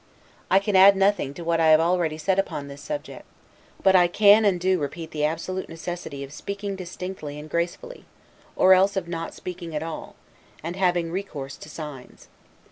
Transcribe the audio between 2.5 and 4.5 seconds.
this subject; but I can